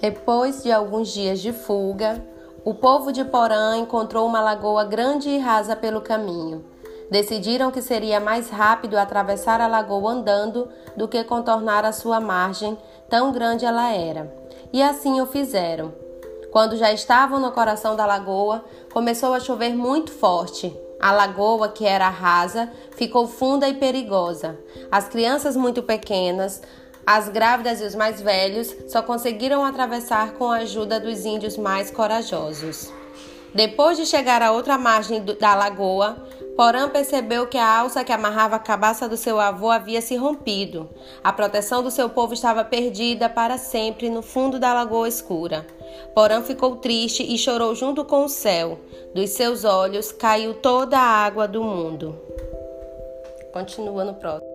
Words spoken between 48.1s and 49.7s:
o céu. Dos seus